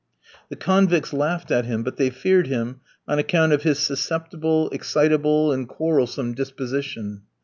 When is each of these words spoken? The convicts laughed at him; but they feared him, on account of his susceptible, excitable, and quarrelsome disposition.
The 0.49 0.55
convicts 0.55 1.13
laughed 1.13 1.51
at 1.51 1.65
him; 1.65 1.83
but 1.83 1.97
they 1.97 2.09
feared 2.09 2.47
him, 2.47 2.79
on 3.07 3.19
account 3.19 3.53
of 3.53 3.61
his 3.61 3.77
susceptible, 3.77 4.67
excitable, 4.71 5.51
and 5.51 5.69
quarrelsome 5.69 6.33
disposition. 6.33 7.21